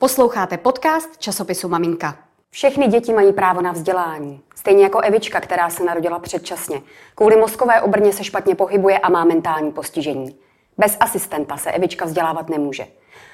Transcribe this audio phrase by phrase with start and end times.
[0.00, 2.16] Posloucháte podcast časopisu Maminka.
[2.50, 4.40] Všechny děti mají právo na vzdělání.
[4.54, 6.82] Stejně jako Evička, která se narodila předčasně.
[7.14, 10.36] Kvůli mozkové obrně se špatně pohybuje a má mentální postižení.
[10.78, 12.86] Bez asistenta se Evička vzdělávat nemůže.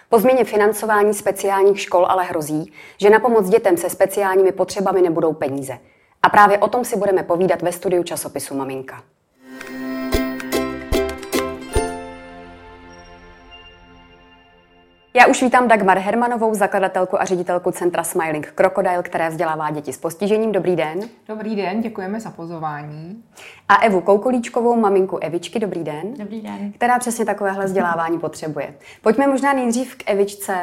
[0.09, 5.33] Po změně financování speciálních škol ale hrozí, že na pomoc dětem se speciálními potřebami nebudou
[5.33, 5.79] peníze.
[6.23, 9.03] A právě o tom si budeme povídat ve studiu časopisu Maminka.
[15.17, 19.99] Já už vítám Dagmar Hermanovou, zakladatelku a ředitelku Centra Smiling Crocodile, které vzdělává děti s
[19.99, 20.53] postižením.
[20.53, 21.01] Dobrý den.
[21.29, 23.25] Dobrý den, děkujeme za pozvání.
[23.69, 25.59] A Evu Koukolíčkovou, maminku Evičky.
[25.59, 26.15] Dobrý den.
[26.19, 26.73] Dobrý den.
[26.73, 28.75] Která přesně takovéhle vzdělávání potřebuje.
[29.03, 30.55] Pojďme možná nejdřív k Evičce.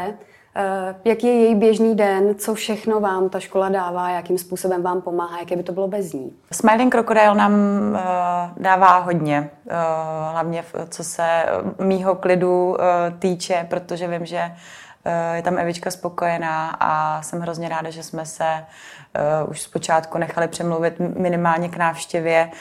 [0.56, 5.02] Eh, jaký je její běžný den, co všechno vám ta škola dává, jakým způsobem vám
[5.02, 6.34] pomáhá, jaké by to bylo bez ní?
[6.52, 7.98] Smiling Crocodile nám uh,
[8.64, 9.74] dává hodně, uh,
[10.32, 11.46] hlavně co se
[11.80, 12.78] mýho klidu uh,
[13.20, 14.52] týče, protože vím, že
[15.34, 18.66] je tam Evička spokojená a jsem hrozně ráda, že jsme se
[19.48, 22.52] už zpočátku nechali přemluvit minimálně k návštěvě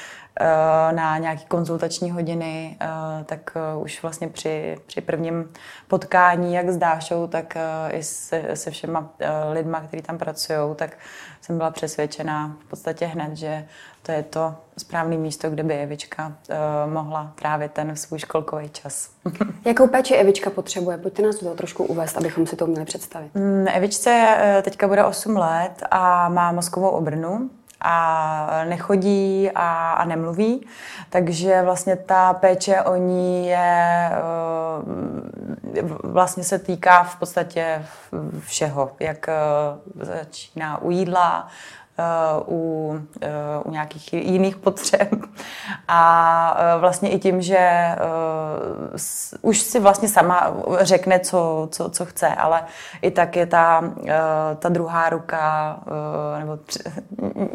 [0.93, 5.49] na nějaké konzultační hodiny, eh, tak eh, už vlastně při, při prvním
[5.89, 7.57] potkání, jak s Dášou, tak
[7.91, 9.11] i se, se všema
[9.53, 10.97] lidma, kteří tam pracují, tak
[11.41, 13.67] jsem byla přesvědčená v podstatě hned, že
[14.03, 16.33] to je to správné místo, kde by Evička
[16.87, 19.11] mohla trávit ten svůj školkový čas.
[19.65, 20.99] Jakou péči Evička potřebuje?
[20.99, 23.35] Pojďte nás to trošku uvést, abychom si to měli představit.
[23.35, 30.67] Mm, Evičce teďka bude 8 let a má mozkovou obrnu, a nechodí a, a nemluví.
[31.11, 37.85] Takže vlastně ta péče o ní je, eh, vlastně se týká v podstatě
[38.41, 39.35] všeho, jak eh,
[40.05, 41.49] začíná u jídla,
[42.49, 43.01] u,
[43.65, 45.09] u nějakých jiných potřeb.
[45.89, 47.97] A vlastně i tím, že
[49.43, 52.65] už si vlastně sama řekne, co, co, co chce, ale
[53.03, 53.83] i tak je ta,
[54.59, 55.77] ta druhá ruka,
[56.39, 56.59] nebo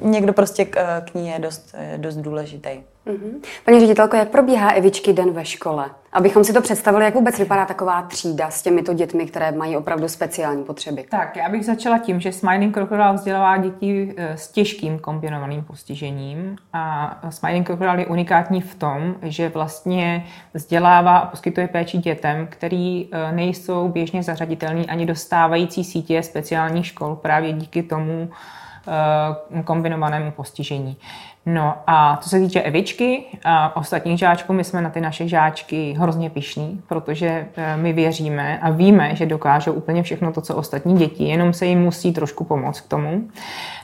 [0.01, 2.94] někdo prostě k ní je dost, dost důležitý.
[3.07, 3.41] Mm-hmm.
[3.65, 5.89] Paní ředitelko, jak probíhá Evičky den ve škole?
[6.13, 10.07] Abychom si to představili, jak vůbec vypadá taková třída s těmito dětmi, které mají opravdu
[10.07, 11.05] speciální potřeby.
[11.09, 16.55] Tak, já bych začala tím, že Smiling Crocodile vzdělává děti eh, s těžkým kombinovaným postižením
[16.73, 23.09] a Smiling Crocodile je unikátní v tom, že vlastně vzdělává a poskytuje péči dětem, který
[23.11, 28.29] eh, nejsou běžně zařaditelní ani do stávající sítě speciálních škol právě díky tomu,
[28.87, 30.97] Eh, kombinovanému postižení.
[31.45, 35.95] No a co se týče Evičky a ostatních žáčků, my jsme na ty naše žáčky
[35.97, 40.97] hrozně pišní, protože eh, my věříme a víme, že dokážou úplně všechno to, co ostatní
[40.97, 43.27] děti, jenom se jim musí trošku pomoct k tomu.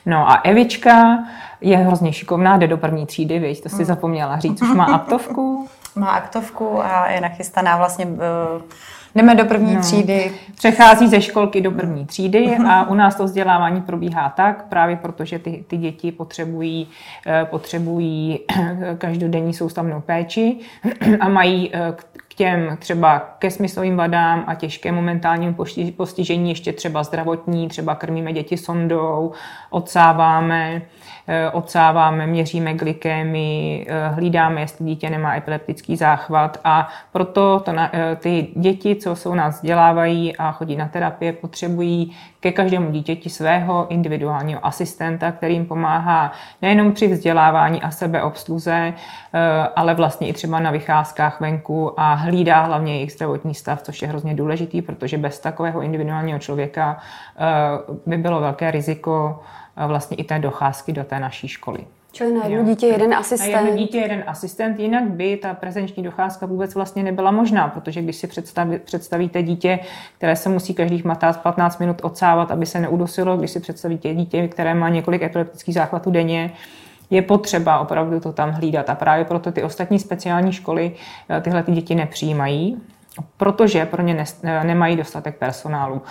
[0.05, 1.19] No a Evička
[1.61, 3.85] je hrozně šikovná, jde do první třídy, víš, to si hmm.
[3.85, 5.67] zapomněla říct, už má aktovku.
[5.95, 8.61] Má aktovku a je nachystaná vlastně uh
[9.15, 9.81] Jdeme do první no.
[9.81, 10.31] třídy.
[10.55, 15.39] Přechází ze školky do první třídy a u nás to vzdělávání probíhá tak, právě protože
[15.39, 16.87] ty, ty děti potřebují,
[17.27, 18.39] eh, potřebují
[18.97, 20.57] každodenní soustavnou péči
[21.19, 25.55] a mají eh, k těm třeba ke smyslovým vadám a těžkému mentálnímu
[25.97, 29.31] postižení ještě třeba zdravotní, třeba krmíme děti sondou,
[29.69, 30.81] odsáváme,
[31.27, 36.57] Eh, odsáváme, měříme glykémii, eh, hlídáme, jestli dítě nemá epileptický záchvat.
[36.63, 41.33] A proto to na, eh, ty děti, co jsou nás vzdělávají a chodí na terapie,
[41.33, 46.31] potřebují ke každému dítěti svého individuálního asistenta, který jim pomáhá
[46.61, 48.93] nejenom při vzdělávání a sebeobsluze,
[49.75, 54.07] ale vlastně i třeba na vycházkách venku a hlídá hlavně jejich zdravotní stav, což je
[54.07, 56.97] hrozně důležitý, protože bez takového individuálního člověka
[58.05, 59.39] by bylo velké riziko
[59.87, 61.79] vlastně i té docházky do té naší školy.
[62.11, 62.65] Čili na jedno jo.
[62.65, 63.53] dítě jeden asistent.
[63.53, 68.01] Na jedno dítě jeden asistent, jinak by ta prezenční docházka vůbec vlastně nebyla možná, protože
[68.01, 69.79] když si představí, představíte dítě,
[70.17, 71.03] které se musí každých
[71.43, 76.11] 15 minut odsávat, aby se neudosilo, když si představíte dítě, které má několik epileptických záchvatů
[76.11, 76.51] denně,
[77.11, 78.89] je potřeba opravdu to tam hlídat.
[78.89, 80.91] A právě proto ty ostatní speciální školy
[81.29, 82.81] eh, tyhle ty děti nepřijímají,
[83.37, 86.01] protože pro ně ne, nemají dostatek personálu.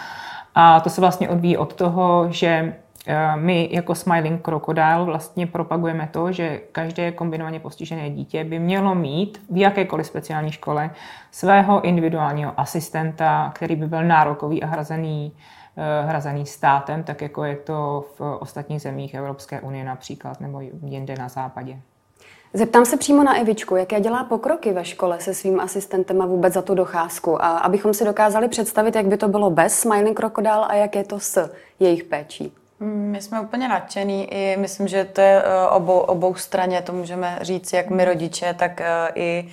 [0.54, 2.74] A to se vlastně odvíjí od toho, že
[3.06, 8.94] Eh, my jako Smiling Crocodile vlastně propagujeme to, že každé kombinovaně postižené dítě by mělo
[8.94, 10.90] mít v jakékoliv speciální škole
[11.30, 15.40] svého individuálního asistenta, který by byl nárokový a hrazený, eh,
[16.04, 21.28] hrazený státem, tak jako je to v ostatních zemích Evropské unie například nebo jinde na
[21.28, 21.76] západě.
[22.54, 26.54] Zeptám se přímo na Evičku, jaké dělá pokroky ve škole se svým asistentem a vůbec
[26.54, 30.66] za tu docházku, a abychom si dokázali představit, jak by to bylo bez Smiling Crocodile
[30.66, 31.50] a jak je to s
[31.80, 32.52] jejich péčí.
[32.80, 37.38] My jsme úplně nadšený i myslím, že to je eh, obou, obou straně, to můžeme
[37.40, 39.44] říct, jak my rodiče, tak eh,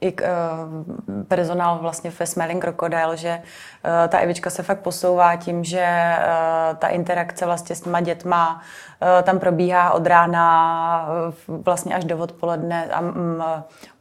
[0.00, 5.36] i, i uh, personál vlastně ve Smelling Crocodile, že uh, ta Evička se fakt posouvá
[5.36, 8.60] tím, že uh, ta interakce vlastně s těma dětma
[9.02, 11.08] uh, tam probíhá od rána
[11.48, 13.44] uh, vlastně až do odpoledne a um,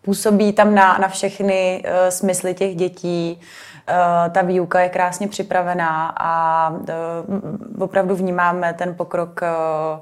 [0.02, 3.42] působí tam na, na všechny uh, smysly těch dětí.
[3.90, 10.00] Uh, ta výuka je krásně připravená a uh, opravdu vnímáme ten pokrok uh,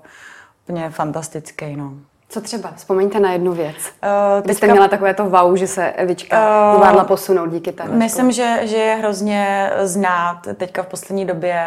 [0.64, 1.76] úplně fantastický.
[1.76, 1.94] No.
[2.30, 2.72] Co třeba?
[2.76, 3.76] Vzpomeňte na jednu věc.
[3.76, 7.96] Uh, Vy jste měla takové to wow, že se Evička uh, zvládla posunout díky téhle
[7.96, 11.66] Myslím, že, že je hrozně znát teďka v poslední době,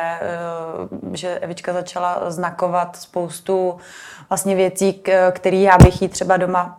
[1.02, 3.76] uh, že Evička začala znakovat spoustu
[4.28, 6.78] vlastně věcí, které já bych jí třeba doma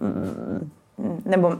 [0.00, 0.68] uh,
[1.24, 1.56] nebo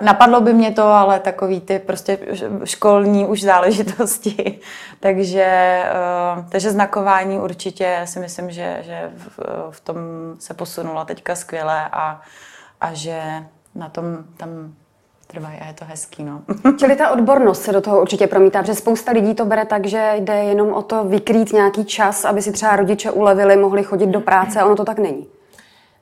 [0.00, 2.18] napadlo by mě to, ale takový ty prostě
[2.64, 4.58] školní už záležitosti.
[5.00, 5.44] takže,
[5.84, 9.38] eh, takže znakování určitě si myslím, že, že v,
[9.70, 9.96] v tom
[10.38, 12.20] se posunula teďka skvěle a,
[12.80, 13.22] a že
[13.74, 14.04] na tom
[14.36, 14.48] tam
[15.26, 16.24] trvají a je to hezký.
[16.24, 16.42] No.
[16.78, 20.12] Čili ta odbornost se do toho určitě promítá, protože spousta lidí to bere tak, že
[20.16, 24.20] jde jenom o to vykrýt nějaký čas, aby si třeba rodiče ulevili, mohli chodit do
[24.20, 25.26] práce a ono to tak není.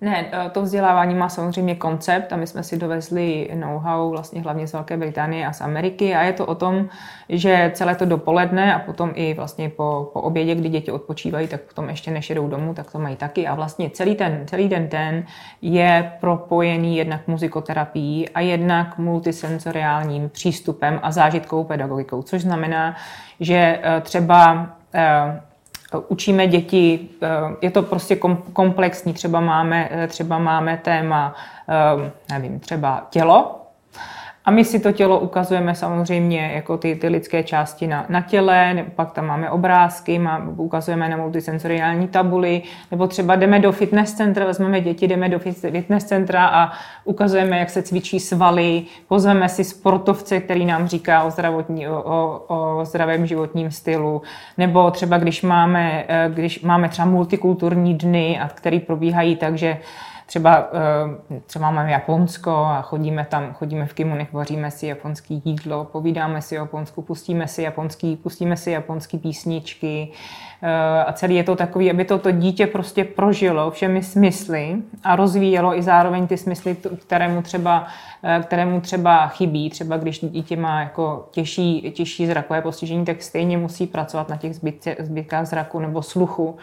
[0.00, 4.66] Ne, eh, to vzdělávání má samozřejmě koncept a my jsme si dovezli know-how vlastně hlavně
[4.66, 6.88] z Velké Británie a z Ameriky a je to o tom,
[7.28, 11.60] že celé to dopoledne a potom i vlastně po, po obědě, kdy děti odpočívají, tak
[11.60, 13.46] potom ještě než jedou domů, tak to mají taky.
[13.46, 15.24] A vlastně celý ten, celý den ten
[15.62, 22.96] je propojený jednak muzikoterapií a jednak multisensoriálním přístupem a zážitkovou pedagogikou, což znamená,
[23.40, 25.40] že eh, třeba eh,
[26.08, 27.28] učíme děti, eh,
[27.62, 28.16] je to prostě
[28.52, 31.34] komplexní, třeba máme, eh, třeba máme téma,
[31.68, 33.65] eh, nevím, třeba tělo,
[34.46, 38.84] a my si to tělo ukazujeme samozřejmě jako ty, ty lidské části na, na těle,
[38.94, 44.46] pak tam máme obrázky, má, ukazujeme na multisensoriální tabuli, nebo třeba jdeme do fitness centra,
[44.46, 46.72] vezmeme děti, jdeme do fitness centra a
[47.04, 52.44] ukazujeme, jak se cvičí svaly, pozveme si sportovce, který nám říká o, zdravotní, o, o,
[52.48, 54.22] o zdravém životním stylu,
[54.58, 59.78] nebo třeba když máme, eh, když máme třeba multikulturní dny, a který probíhají tak, že
[60.26, 65.84] Třeba, eh, třeba máme Japonsko a chodíme tam, chodíme v kimonech, vaříme si japonské jídlo,
[65.84, 70.08] povídáme si o Japonsku, pustíme si japonský, pustíme si japonský písničky
[70.62, 75.16] eh, a celý je to takový, aby to, to dítě prostě prožilo všemi smysly a
[75.16, 77.86] rozvíjelo i zároveň ty smysly, kterému třeba,
[78.22, 79.70] eh, kterému třeba chybí.
[79.70, 84.54] Třeba když dítě má jako těžší, těžší zrakové postižení, tak stejně musí pracovat na těch
[84.98, 86.56] zbytkách zraku nebo sluchu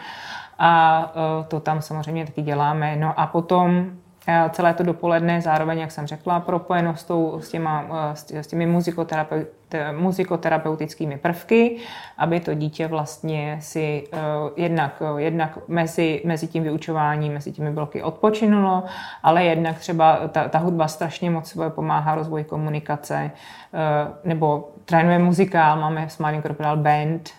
[0.58, 2.96] a e, to tam samozřejmě taky děláme.
[2.96, 3.90] No a potom
[4.28, 7.84] e, celé to dopoledne zároveň, jak jsem řekla, propojeno s, tou, s, těma,
[8.32, 9.50] e, s těmi muzikoterapeuty,
[9.96, 11.76] muzikoterapeutickými prvky,
[12.18, 14.04] aby to dítě vlastně si
[14.56, 18.84] jednak, jednak mezi, mezi tím vyučováním, mezi těmi bloky odpočinulo,
[19.22, 23.30] ale jednak třeba ta, ta hudba strašně moc pomáhá rozvoji komunikace,
[24.24, 27.30] nebo trénuje muzikál, máme Smiling Corporal Band,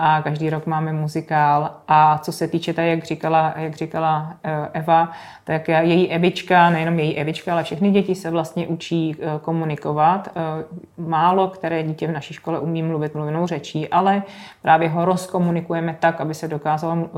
[0.00, 1.70] a každý rok máme muzikál.
[1.88, 5.12] A co se týče, tak, jak říkala, jak říkala eh, Eva,
[5.44, 10.28] tak její Evička, nejenom její Evička, ale všechny děti se vlastně učí eh, komunikovat.
[10.28, 10.64] Eh,
[10.98, 14.22] málo které dítě v naší škole umí mluvit mluvenou řečí, ale
[14.62, 17.08] právě ho rozkomunikujeme tak, aby se dokázalo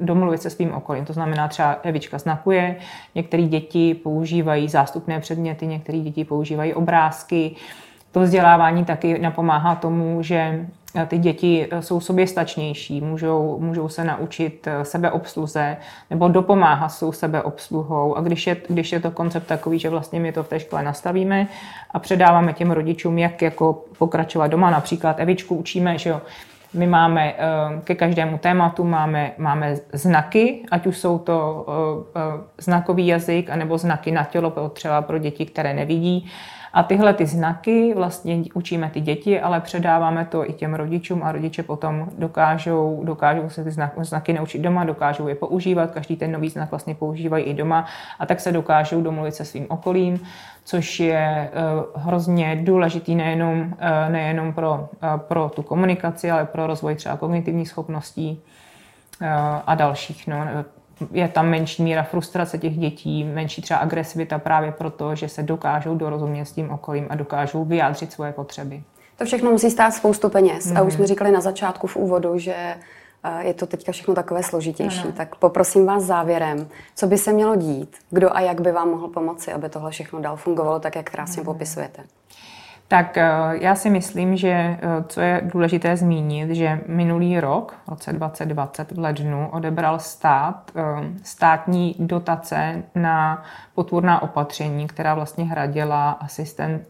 [0.00, 1.04] domluvit se svým okolím.
[1.04, 2.76] To znamená třeba Evička znakuje,
[3.14, 7.56] některé děti používají zástupné předměty, některé děti používají obrázky.
[8.12, 10.66] To vzdělávání taky napomáhá tomu, že
[11.06, 15.76] ty děti eh, jsou sobě stačnější, můžou, můžou se naučit eh, sebeobsluze
[16.10, 18.16] nebo dopomáhat s sebeobsluhou.
[18.16, 20.82] A když je, když je to koncept takový, že vlastně my to v té škole
[20.82, 21.46] nastavíme
[21.90, 26.20] a předáváme těm rodičům, jak jako pokračovat doma, například Evičku učíme, že jo,
[26.74, 27.36] my máme eh,
[27.84, 31.66] ke každému tématu máme, máme znaky, ať už jsou to
[32.58, 36.30] znakový jazyk, anebo znaky na tělo, třeba pro děti, které nevidí.
[36.72, 41.32] A tyhle ty znaky vlastně učíme ty děti, ale předáváme to i těm rodičům a
[41.32, 43.70] rodiče potom dokážou, dokážou se ty
[44.00, 47.86] znaky naučit doma, dokážou je používat, každý ten nový znak vlastně používají i doma
[48.18, 50.20] a tak se dokážou domluvit se svým okolím,
[50.64, 51.50] což je
[51.94, 57.16] uh, hrozně důležitý nejenom, uh, nejenom pro, uh, pro tu komunikaci, ale pro rozvoj třeba
[57.16, 58.40] kognitivních schopností
[59.66, 60.26] a dalších.
[60.26, 60.36] No,
[61.12, 65.94] je tam menší míra frustrace těch dětí, menší třeba agresivita právě proto, že se dokážou
[65.94, 68.82] dorozumět s tím okolím a dokážou vyjádřit svoje potřeby.
[69.16, 70.70] To všechno musí stát spoustu peněz.
[70.70, 70.76] Mm.
[70.76, 71.08] A už jsme mhm.
[71.08, 75.02] říkali na začátku v úvodu, že eh, je to teďka všechno takové složitější.
[75.04, 75.12] Ano.
[75.12, 79.08] Tak poprosím vás závěrem, co by se mělo dít, kdo a jak by vám mohl
[79.08, 81.52] pomoci, aby tohle všechno dál fungovalo tak, jak krásně ano.
[81.52, 82.02] popisujete.
[82.88, 84.78] Tak eh, já si myslím, že eh,
[85.08, 90.82] co je důležité zmínit, že minulý rok, v roce 2020 v lednu, odebral stát eh,
[91.22, 93.42] státní dotace na
[93.74, 96.88] potvůrná opatření, která vlastně hradila asistent,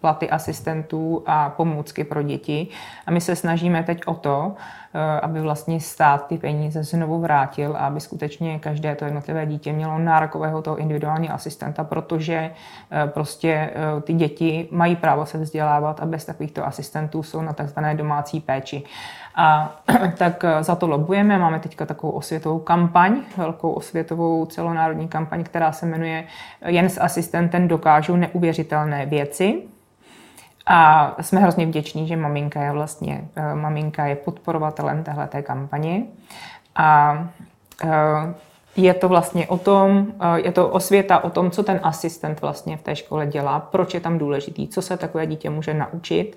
[0.00, 2.68] platy asistentů a pomůcky pro děti.
[3.06, 4.54] A my se snažíme teď o to,
[4.94, 9.72] eh, aby vlastně stát ty peníze znovu vrátil a aby skutečně každé to jednotlivé dítě
[9.72, 12.50] mělo nárokového toho individuálního asistenta, protože
[12.90, 17.52] eh, prostě eh, ty děti mají právo se vzdělávat a bez takovýchto asistentů jsou na
[17.52, 18.82] takzvané domácí péči.
[19.36, 19.76] A
[20.18, 21.38] tak za to lobujeme.
[21.38, 26.24] Máme teďka takovou osvětovou kampaň, velkou osvětovou celonárodní kampaň, která se jmenuje
[26.66, 29.69] Jen s asistentem dokážou neuvěřitelné věci.
[30.66, 36.02] A jsme hrozně vděční, že maminka je vlastně, uh, maminka je podporovatelem téhleté kampaně.
[36.76, 37.12] A
[37.84, 37.90] uh,
[38.76, 42.76] je to vlastně o tom, uh, je to osvěta o tom, co ten asistent vlastně
[42.76, 46.36] v té škole dělá, proč je tam důležitý, co se takové dítě může naučit,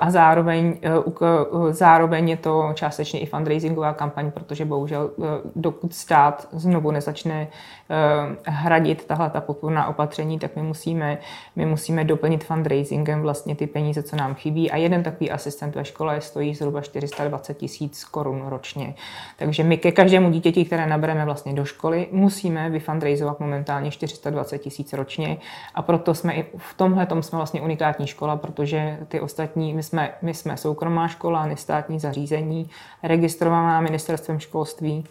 [0.00, 5.24] a zároveň, eh, zároveň je to částečně i fundraisingová kampaň, protože bohužel eh,
[5.56, 7.48] dokud stát znovu nezačne
[7.90, 11.18] eh, hradit tahle ta podpůrná opatření, tak my musíme,
[11.56, 15.84] my musíme doplnit fundraisingem vlastně ty peníze, co nám chybí a jeden takový asistent ve
[15.84, 18.94] škole stojí zhruba 420 tisíc korun ročně.
[19.38, 24.92] Takže my ke každému dítěti, které nabereme vlastně do školy, musíme vyfundraizovat momentálně 420 tisíc
[24.92, 25.36] ročně
[25.74, 30.10] a proto jsme i v tomhle jsme vlastně unikátní škola, protože ty ostatní my jsme,
[30.22, 32.70] my jsme soukromá škola, nestátní zařízení,
[33.02, 35.04] registrovaná ministerstvem školství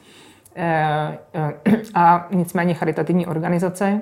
[0.56, 1.54] eh, eh,
[1.94, 4.02] a nicméně charitativní organizace.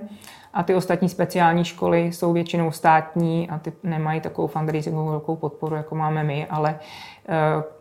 [0.54, 5.76] A ty ostatní speciální školy jsou většinou státní a ty nemají takovou fundraisingovou velkou podporu,
[5.76, 6.80] jako máme my, ale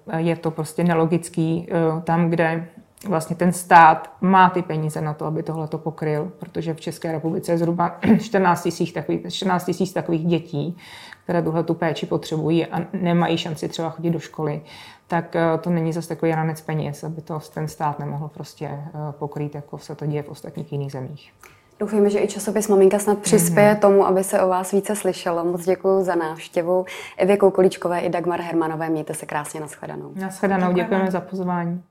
[0.09, 1.69] eh, je to prostě nelogický
[2.05, 2.69] tam, kde
[3.09, 7.13] vlastně ten stát má ty peníze na to, aby tohle to pokryl, protože v České
[7.13, 10.77] republice je zhruba 14 tisíc takových, 14 tisíc takových dětí,
[11.25, 14.63] které tuhle tu péči potřebují a nemají šanci třeba chodit do školy,
[15.07, 18.91] tak eh, to není zase takový ranec peněz, aby to ten stát nemohl prostě eh,
[19.19, 21.33] pokrýt, jako se to děje v ostatních jiných zemích.
[21.81, 23.79] Doufujeme, že i časopis Maminka snad přispěje mm-hmm.
[23.79, 25.45] tomu, aby se o vás více slyšelo.
[25.45, 26.85] Moc děkuji za návštěvu.
[27.17, 30.13] Evě Koukoličkové i Dagmar Hermanové, mějte se krásně, nashledanou.
[30.15, 31.83] Nashledanou, děkujeme, děkujeme za pozvání.